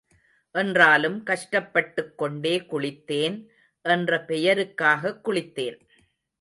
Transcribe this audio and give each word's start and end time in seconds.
என்றாலும் 0.51 1.23
கஷ்டப்பட்டுக் 1.23 2.17
கொண்டே, 2.17 2.59
குளித்தேன், 2.59 3.47
என்ற 3.81 4.25
பெயருக்காகக் 4.27 5.21
குளித்தான். 5.29 5.79